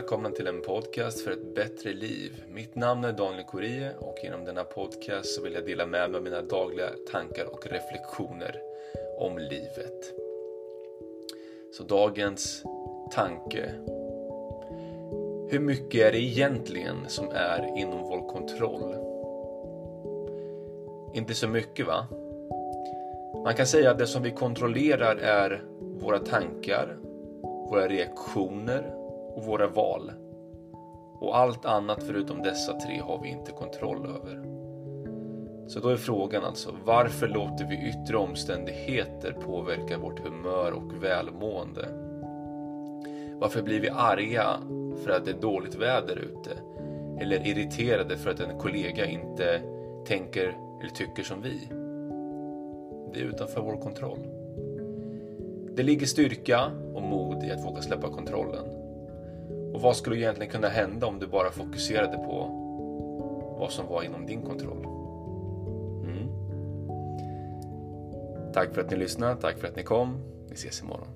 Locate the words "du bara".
61.18-61.50